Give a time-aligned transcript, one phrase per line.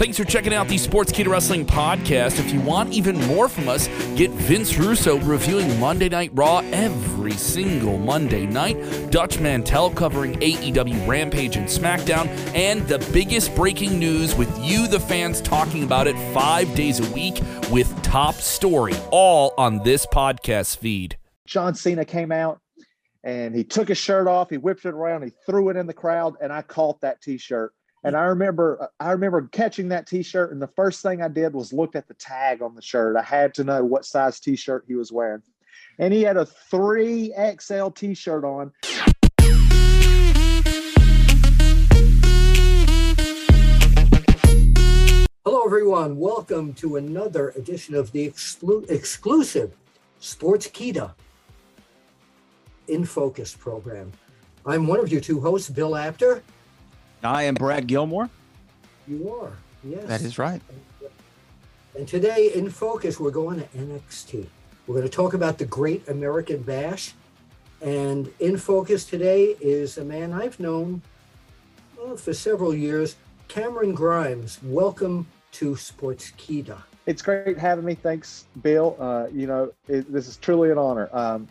[0.00, 2.38] Thanks for checking out the Sports Sportskeeda Wrestling podcast.
[2.38, 3.86] If you want even more from us,
[4.16, 11.06] get Vince Russo reviewing Monday Night Raw every single Monday night, Dutch Mantell covering AEW
[11.06, 16.16] Rampage and SmackDown, and the biggest breaking news with you, the fans, talking about it
[16.32, 17.38] five days a week
[17.70, 21.18] with Top Story, all on this podcast feed.
[21.44, 22.58] John Cena came out
[23.22, 25.92] and he took his shirt off, he whipped it around, he threw it in the
[25.92, 27.74] crowd, and I caught that t-shirt.
[28.02, 31.70] And I remember I remember catching that t-shirt, and the first thing I did was
[31.70, 33.14] looked at the tag on the shirt.
[33.14, 35.42] I had to know what size t-shirt he was wearing.
[35.98, 38.72] And he had a 3XL t-shirt on.
[45.44, 46.16] Hello, everyone.
[46.16, 49.76] Welcome to another edition of the exclu- exclusive
[50.22, 51.12] Sportskeeda
[52.88, 54.10] in Focus program.
[54.64, 56.42] I'm one of your two hosts, Bill Apter.
[57.22, 58.30] I am Brad Gilmore.
[59.06, 59.52] You are,
[59.84, 60.04] yes.
[60.04, 60.62] That is right.
[61.94, 64.46] And today in Focus, we're going to NXT.
[64.86, 67.12] We're going to talk about the Great American Bash.
[67.82, 71.02] And in Focus today is a man I've known
[71.98, 73.16] well, for several years,
[73.48, 74.58] Cameron Grimes.
[74.62, 76.78] Welcome to Sportskeeda.
[77.04, 77.94] It's great having me.
[77.94, 78.96] Thanks, Bill.
[78.98, 81.10] Uh, you know, it, this is truly an honor.
[81.12, 81.48] Um,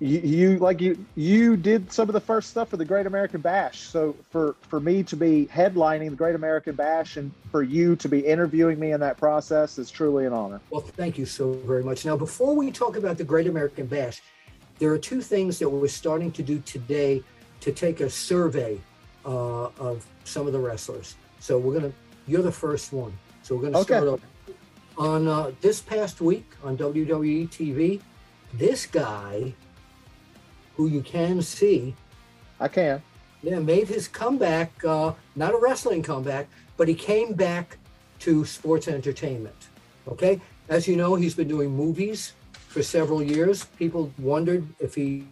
[0.00, 3.40] you, you like you you did some of the first stuff for the Great American
[3.40, 3.80] Bash.
[3.80, 8.08] So for for me to be headlining the Great American Bash and for you to
[8.08, 10.60] be interviewing me in that process is truly an honor.
[10.70, 12.04] Well, thank you so very much.
[12.06, 14.22] Now, before we talk about the Great American Bash,
[14.78, 17.22] there are two things that we're starting to do today
[17.60, 18.80] to take a survey
[19.26, 21.16] uh, of some of the wrestlers.
[21.40, 21.92] So we're gonna
[22.26, 23.12] you're the first one.
[23.42, 23.94] So we're gonna Okay.
[23.96, 24.20] start off
[24.96, 28.00] on uh, this past week on WWE TV.
[28.54, 29.54] This guy,
[30.80, 31.94] who you can see,
[32.58, 33.02] I can.
[33.42, 37.76] yeah, made his comeback, uh, not a wrestling comeback, but he came back
[38.20, 39.68] to sports entertainment.
[40.08, 40.40] Okay.
[40.70, 42.32] As you know, he's been doing movies
[42.68, 43.66] for several years.
[43.76, 45.26] People wondered if he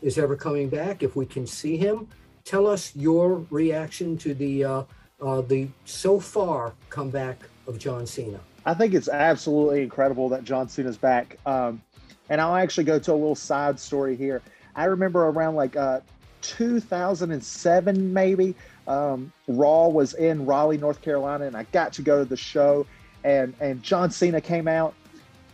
[0.00, 2.08] is ever coming back, if we can see him.
[2.46, 4.82] Tell us your reaction to the uh,
[5.20, 8.40] uh, the so far comeback of John Cena.
[8.64, 11.36] I think it's absolutely incredible that John Cena's back.
[11.44, 11.82] Um,
[12.32, 14.40] and I'll actually go to a little side story here.
[14.74, 16.00] I remember around like uh,
[16.40, 18.54] 2007, maybe,
[18.88, 22.86] um, Raw was in Raleigh, North Carolina, and I got to go to the show.
[23.22, 24.94] And, and John Cena came out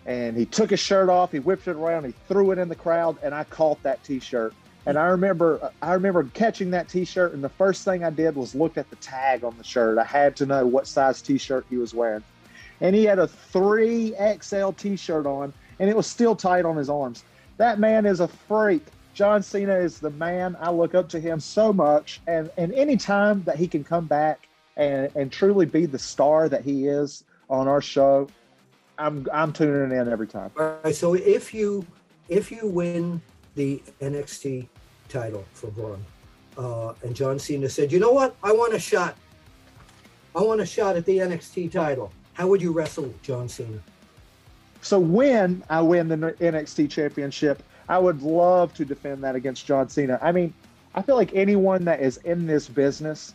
[0.07, 2.77] and he took his shirt off, he whipped it around, he threw it in the
[2.77, 4.55] crowd, and I caught that t shirt.
[4.87, 8.55] And I remember, I remember catching that T-shirt, and the first thing I did was
[8.55, 9.99] look at the tag on the shirt.
[9.99, 12.23] I had to know what size T-shirt he was wearing
[12.81, 17.25] and he had a 3XL t-shirt on and it was still tight on his arms.
[17.57, 18.85] That man is a freak.
[19.15, 20.57] John Cena is the man.
[20.61, 24.07] I look up to him so much and and any time that he can come
[24.07, 28.29] back and and truly be the star that he is on our show,
[28.99, 30.51] I'm I'm tuning in every time.
[30.59, 30.95] All right.
[30.95, 31.85] So if you
[32.29, 33.21] if you win
[33.55, 34.69] the NXT
[35.09, 36.05] title for Bron,
[36.57, 38.37] uh, and John Cena said, "You know what?
[38.43, 39.17] I want a shot.
[40.37, 43.81] I want a shot at the NXT title." How would you wrestle John Cena?
[44.83, 49.89] So when I win the NXT championship, I would love to defend that against John
[49.89, 50.19] Cena.
[50.23, 50.53] I mean,
[50.95, 53.35] I feel like anyone that is in this business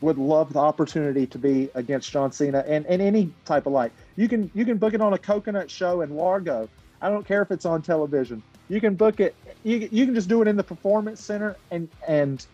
[0.00, 3.92] would love the opportunity to be against John Cena and, and any type of light.
[4.16, 6.68] You can you can book it on a coconut show in Largo.
[7.00, 8.42] I don't care if it's on television.
[8.68, 9.34] You can book it.
[9.64, 12.44] You, you can just do it in the performance center and and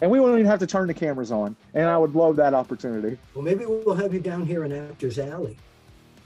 [0.00, 1.56] and we won't even have to turn the cameras on.
[1.74, 3.16] And I would love that opportunity.
[3.34, 5.56] Well, maybe we'll have you down here in Apter's Alley.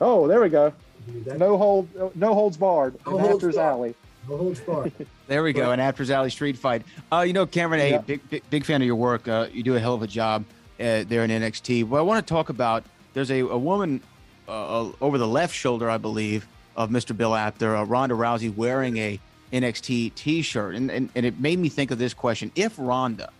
[0.00, 0.72] Oh, there we go.
[1.12, 1.38] Do that.
[1.38, 2.94] No hold no holds barred.
[3.06, 3.69] No in holds Apter's barred.
[3.72, 3.94] Alley.
[4.28, 4.93] No holds barred.
[5.26, 5.71] There we go.
[5.71, 6.82] An Apter's Alley street fight.
[7.12, 7.98] Uh, you know, Cameron, hey, Yeah.
[7.98, 9.28] big, big big fan of your work.
[9.28, 10.44] Uh, you do a hell of a job
[10.81, 11.87] uh, there in NXT.
[11.87, 12.82] Well, I want to talk about.
[13.15, 14.00] There's a, a woman
[14.49, 17.16] uh, uh, over the left shoulder, I believe, of Mr.
[17.16, 19.20] Bill Apter, uh, Ronda Rousey, wearing a
[19.53, 23.31] NXT T-shirt, and, and and it made me think of this question: If Ronda,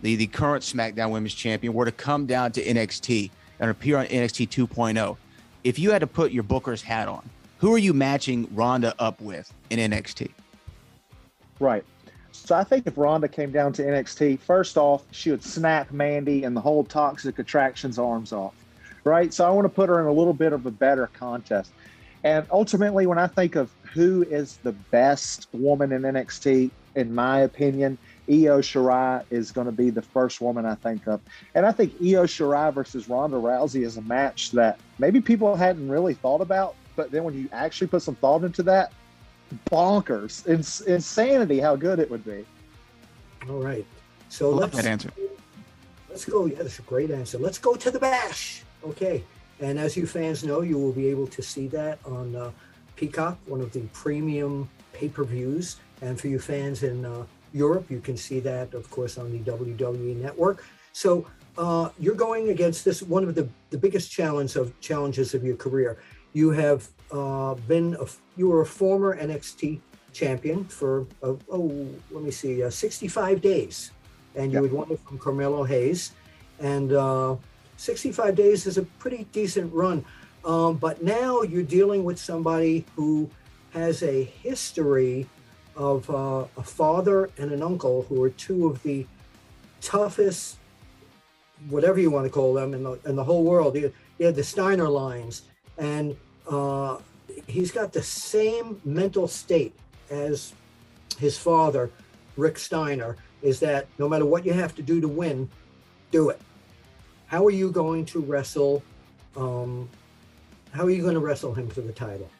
[0.00, 4.06] the the current SmackDown Women's Champion, were to come down to NXT and appear on
[4.06, 5.16] NXT 2.0, oh,
[5.66, 7.28] if you had to put your Booker's hat on,
[7.58, 10.30] who are you matching Ronda up with in NXT?
[11.58, 11.84] Right.
[12.30, 16.44] So I think if Ronda came down to NXT, first off, she would snap Mandy
[16.44, 18.54] and the whole Toxic Attractions arms off.
[19.02, 19.34] Right.
[19.34, 21.72] So I want to put her in a little bit of a better contest.
[22.22, 27.40] And ultimately, when I think of who is the best woman in NXT, in my
[27.40, 31.20] opinion, Io Shirai is going to be the first woman I think of.
[31.54, 35.88] And I think Io Shirai versus Ronda Rousey is a match that maybe people hadn't
[35.88, 36.74] really thought about.
[36.96, 38.92] But then when you actually put some thought into that,
[39.70, 42.44] bonkers, ins- insanity how good it would be.
[43.48, 43.86] All right.
[44.28, 45.10] So I love let's that answer.
[46.08, 46.46] let's go.
[46.46, 47.38] Yeah, that's a great answer.
[47.38, 48.62] Let's go to the bash.
[48.84, 49.22] Okay.
[49.60, 52.50] And as you fans know, you will be able to see that on uh,
[52.96, 55.76] Peacock, one of the premium pay per views.
[56.02, 59.38] And for you fans in uh, Europe, you can see that, of course, on the
[59.50, 60.64] WWE network.
[60.92, 61.26] So
[61.58, 65.56] uh, you're going against this one of the, the biggest challenge of challenges of your
[65.56, 65.98] career.
[66.32, 68.06] You have uh, been a,
[68.36, 69.80] you were a former NXT
[70.12, 73.92] champion for uh, oh let me see uh, 65 days,
[74.34, 74.70] and you yep.
[74.70, 76.12] had won it from Carmelo Hayes,
[76.60, 77.36] and uh,
[77.76, 80.04] 65 days is a pretty decent run.
[80.44, 83.28] Um, but now you're dealing with somebody who
[83.72, 85.26] has a history
[85.76, 89.06] of uh, a father and an uncle who are two of the
[89.80, 90.56] toughest,
[91.68, 93.76] whatever you want to call them, in the, in the whole world.
[93.76, 95.42] You, had the Steiner lines,
[95.76, 96.16] and
[96.48, 96.96] uh,
[97.46, 99.74] he's got the same mental state
[100.10, 100.54] as
[101.18, 101.90] his father,
[102.36, 105.48] Rick Steiner, is that no matter what you have to do to win,
[106.10, 106.40] do it.
[107.26, 108.82] How are you going to wrestle?
[109.36, 109.88] Um,
[110.72, 112.30] how are you going to wrestle him for the title?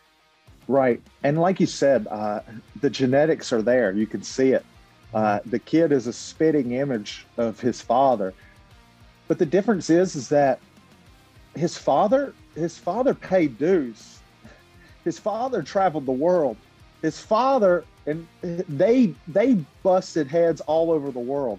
[0.68, 1.00] Right.
[1.22, 2.40] And like you said, uh,
[2.80, 3.92] the genetics are there.
[3.92, 4.64] You can see it.
[5.14, 8.34] Uh, the kid is a spitting image of his father.
[9.28, 10.60] But the difference is, is that
[11.54, 14.18] his father, his father paid dues.
[15.04, 16.56] His father traveled the world.
[17.02, 21.58] His father and they they busted heads all over the world.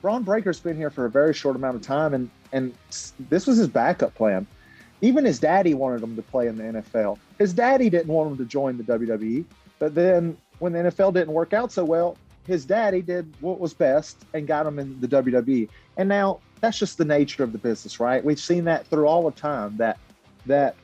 [0.00, 2.74] Bron Breakker's been here for a very short amount of time, and and
[3.30, 4.46] this was his backup plan.
[5.02, 7.18] Even his daddy wanted him to play in the NFL.
[7.38, 9.44] His daddy didn't want him to join the WWE,
[9.78, 12.16] but then when the NFL didn't work out so well,
[12.46, 15.68] his daddy did what was best and got him in the WWE.
[15.96, 18.24] And now that's just the nature of the business, right?
[18.24, 19.98] We've seen that through all the time that
[20.46, 20.76] that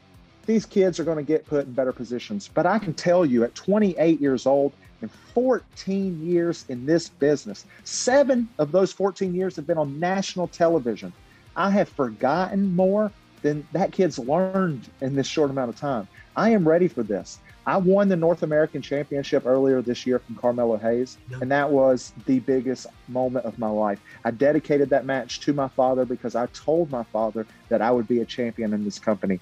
[0.47, 2.49] these kids are going to get put in better positions.
[2.53, 4.73] But I can tell you at 28 years old
[5.03, 10.49] and 14 years in this business, seven of those 14 years have been on national
[10.49, 11.13] television.
[11.55, 13.13] I have forgotten more
[13.43, 16.09] than that kid's learned in this short amount of time.
[16.37, 17.39] I am ready for this.
[17.67, 22.15] I won the North American Championship earlier this year from Carmelo Hayes, and that was
[22.25, 24.01] the biggest moment of my life.
[24.25, 28.09] I dedicated that match to my father because I told my father that I would
[28.09, 29.39] be a champion in this company.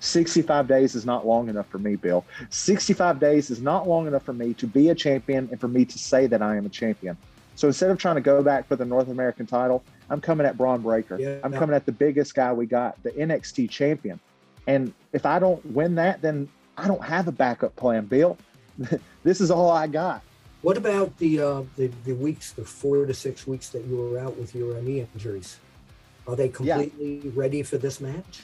[0.00, 2.24] 65 days is not long enough for me, Bill.
[2.50, 5.84] 65 days is not long enough for me to be a champion and for me
[5.84, 7.16] to say that I am a champion.
[7.54, 10.56] So instead of trying to go back for the North American title, I'm coming at
[10.56, 11.18] Bron Breakker.
[11.18, 11.38] Yeah.
[11.42, 14.20] I'm coming at the biggest guy we got, the NXT champion.
[14.66, 18.36] And if I don't win that, then I don't have a backup plan, Bill.
[19.22, 20.22] this is all I got.
[20.62, 24.18] What about the, uh, the the weeks, the four to six weeks that you were
[24.18, 25.58] out with your knee injuries?
[26.26, 27.30] Are they completely yeah.
[27.34, 28.42] ready for this match?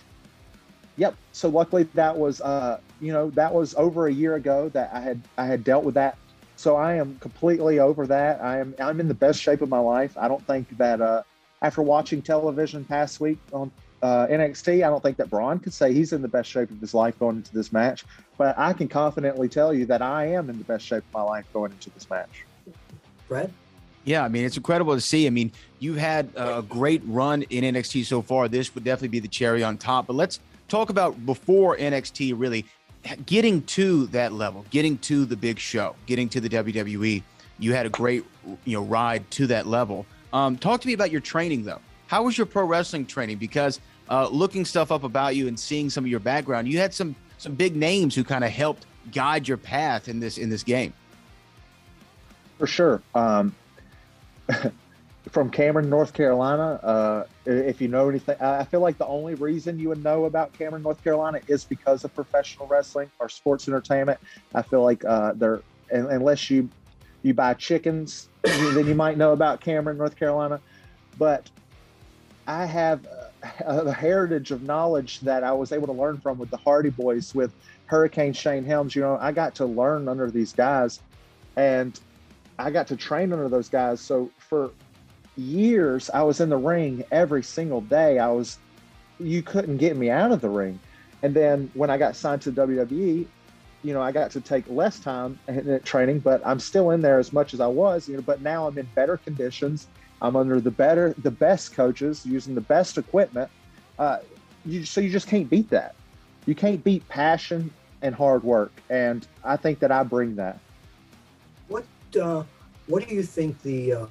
[0.96, 1.16] Yep.
[1.32, 5.00] So luckily that was uh, you know that was over a year ago that I
[5.00, 6.16] had I had dealt with that.
[6.56, 8.40] So I am completely over that.
[8.40, 10.16] I am I'm in the best shape of my life.
[10.16, 11.22] I don't think that uh,
[11.62, 13.70] after watching television past week on
[14.02, 16.80] uh, NXT, I don't think that Bron could say he's in the best shape of
[16.80, 18.04] his life going into this match.
[18.36, 21.22] But I can confidently tell you that I am in the best shape of my
[21.22, 22.44] life going into this match.
[23.28, 23.52] Brad?
[24.04, 25.28] Yeah, I mean, it's incredible to see.
[25.28, 28.48] I mean, you've had a great run in NXT so far.
[28.48, 30.08] This would definitely be the cherry on top.
[30.08, 32.64] But let's talk about before NXT really
[33.26, 37.22] getting to that level, getting to the big show, getting to the WWE.
[37.60, 38.24] You had a great,
[38.64, 40.04] you know, ride to that level.
[40.32, 41.80] Um, talk to me about your training though.
[42.06, 43.38] How was your pro wrestling training?
[43.38, 43.80] Because
[44.10, 47.14] uh, looking stuff up about you and seeing some of your background, you had some
[47.38, 50.92] some big names who kind of helped guide your path in this in this game.
[52.58, 53.02] For sure.
[53.14, 53.54] Um,
[55.30, 56.78] from Cameron, North Carolina.
[56.82, 60.52] Uh, if you know anything, I feel like the only reason you would know about
[60.52, 64.20] Cameron, North Carolina, is because of professional wrestling or sports entertainment.
[64.54, 66.68] I feel like uh, they're unless you
[67.22, 70.60] you buy chickens, then you might know about Cameron, North Carolina.
[71.18, 71.48] But
[72.46, 73.30] I have a,
[73.64, 77.34] a heritage of knowledge that I was able to learn from with the Hardy Boys,
[77.34, 77.52] with
[77.86, 78.96] Hurricane Shane Helms.
[78.96, 81.00] You know, I got to learn under these guys,
[81.56, 81.98] and
[82.58, 84.00] I got to train under those guys.
[84.00, 84.70] So for
[85.36, 88.18] years I was in the ring every single day.
[88.18, 88.58] I was
[89.18, 90.78] you couldn't get me out of the ring.
[91.22, 93.26] And then when I got signed to WWE,
[93.82, 97.18] you know, I got to take less time in training, but I'm still in there
[97.18, 99.88] as much as I was, you know, but now I'm in better conditions.
[100.20, 103.50] I'm under the better, the best coaches using the best equipment.
[103.98, 104.18] Uh,
[104.64, 105.96] you, so you just can't beat that.
[106.46, 107.72] You can't beat passion
[108.02, 108.72] and hard work.
[108.88, 110.58] And I think that I bring that.
[111.68, 111.84] What,
[112.20, 112.44] uh,
[112.86, 114.06] what do you think the, uh,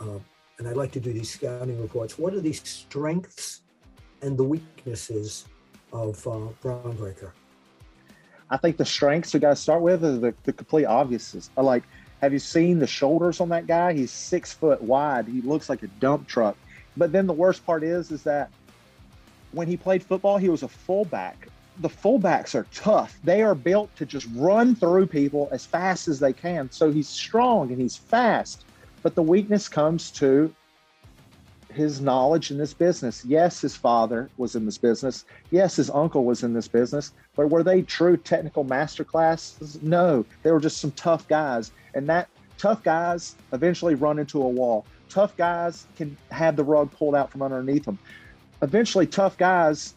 [0.00, 0.18] uh
[0.58, 2.18] and I like to do these scouting reports.
[2.18, 3.62] What are the strengths
[4.22, 5.46] and the weaknesses
[5.92, 7.32] of uh, Bron Breakker?
[8.50, 11.50] I think the strengths we got to start with are the, the complete obviouses.
[11.56, 11.84] Like,
[12.20, 13.92] have you seen the shoulders on that guy?
[13.92, 15.26] He's six foot wide.
[15.26, 16.56] He looks like a dump truck.
[16.96, 18.50] But then the worst part is, is that
[19.52, 21.48] when he played football, he was a fullback.
[21.78, 23.18] The fullbacks are tough.
[23.22, 26.70] They are built to just run through people as fast as they can.
[26.70, 28.64] So he's strong and he's fast.
[29.02, 30.52] But the weakness comes to
[31.78, 33.24] his knowledge in this business.
[33.24, 35.24] Yes, his father was in this business.
[35.50, 37.12] Yes, his uncle was in this business.
[37.36, 39.80] But were they true technical master classes?
[39.80, 41.70] No, they were just some tough guys.
[41.94, 44.84] And that tough guys eventually run into a wall.
[45.08, 47.98] Tough guys can have the rug pulled out from underneath them.
[48.60, 49.94] Eventually, tough guys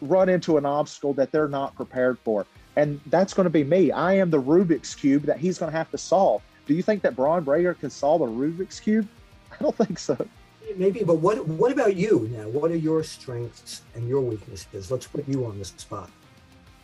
[0.00, 2.46] run into an obstacle that they're not prepared for.
[2.76, 3.90] And that's going to be me.
[3.90, 6.40] I am the Rubik's Cube that he's going to have to solve.
[6.66, 9.08] Do you think that Bron Breakker can solve a Rubik's Cube?
[9.52, 10.16] I don't think so.
[10.76, 12.48] Maybe, but what what about you now?
[12.48, 14.90] What are your strengths and your weaknesses?
[14.90, 16.10] Let's put you on the spot.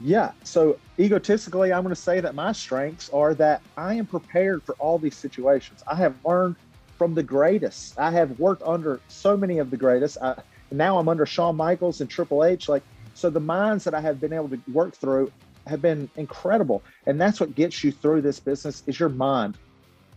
[0.00, 0.32] Yeah.
[0.44, 4.75] So egotistically, I'm going to say that my strengths are that I am prepared for
[4.78, 5.82] all these situations.
[5.87, 6.56] I have learned
[6.96, 7.99] from the greatest.
[7.99, 10.18] I have worked under so many of the greatest.
[10.22, 12.68] I, now I'm under Shawn Michaels and Triple H.
[12.68, 12.82] Like,
[13.14, 15.32] so the minds that I have been able to work through
[15.66, 16.82] have been incredible.
[17.06, 19.58] And that's what gets you through this business is your mind.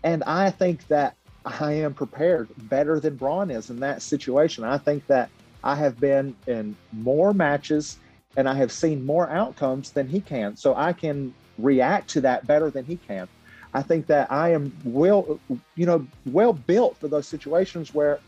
[0.04, 4.64] And I think that I am prepared better than Bron is in that situation.
[4.64, 5.30] I think that
[5.64, 7.98] I have been in more matches
[8.38, 10.56] and I have seen more outcomes than he can.
[10.56, 13.28] So I can react to that better than he can.
[13.74, 15.40] I think that I am well,
[15.76, 18.20] you know, well built for those situations where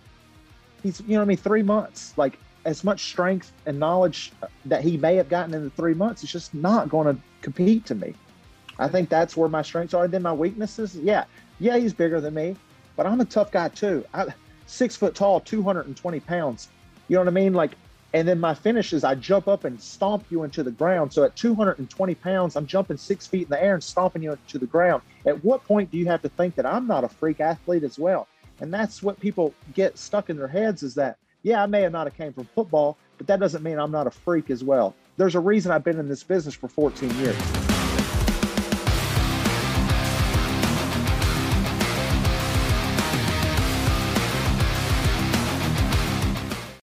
[0.84, 4.32] he's, you know, I mean, three months, like as much strength and knowledge
[4.66, 7.86] that he may have gotten in the three months, it's just not going to compete
[7.86, 8.14] to me.
[8.80, 10.06] I think that's where my strengths are.
[10.06, 11.26] And then my weaknesses, yeah,
[11.60, 12.56] yeah, he's bigger than me,
[12.96, 14.06] but I'm a tough guy too.
[14.14, 14.28] I,
[14.66, 16.70] six foot tall, 220 pounds.
[17.08, 17.54] You know what I mean?
[17.54, 17.72] Like
[18.16, 21.12] and then my finish is I jump up and stomp you into the ground.
[21.12, 24.58] So at 220 pounds, I'm jumping six feet in the air and stomping you into
[24.58, 25.04] the ground.
[25.26, 28.00] At what point do you have to think that I'm not a freak athlete as
[28.00, 28.30] well?
[28.62, 31.92] And that's what people get stuck in their heads is that, yeah, I may have
[31.92, 34.96] not have came from football, but that doesn't mean I'm not a freak as well.
[35.18, 37.65] There's a reason I've been in this business for 14 years.